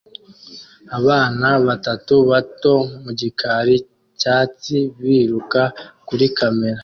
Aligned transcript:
Abana 0.97 1.47
batatu 1.67 2.13
bato 2.29 2.73
mu 3.03 3.11
gikari 3.19 3.75
cyatsi 4.19 4.77
biruka 5.01 5.61
kuri 6.07 6.25
kamera 6.37 6.79